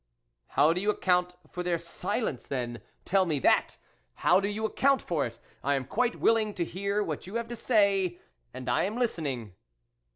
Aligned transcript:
"How 0.57 0.73
do 0.73 0.81
you 0.81 0.89
account 0.89 1.33
for 1.51 1.61
their 1.61 1.77
silence, 1.77 2.47
then? 2.47 2.81
tell 3.05 3.23
me 3.27 3.37
that! 3.37 3.77
How 4.25 4.39
do 4.39 4.47
you 4.49 4.65
account 4.65 4.99
for 5.03 5.27
it? 5.27 5.37
I 5.63 5.75
am 5.75 5.85
quite 5.85 6.15
willing 6.15 6.55
to 6.55 6.65
hear 6.65 7.03
what 7.03 7.27
you 7.27 7.35
have 7.35 7.49
to 7.49 7.55
say, 7.55 8.17
and 8.51 8.67
I 8.67 8.85
am 8.85 8.97
listening." 8.97 9.53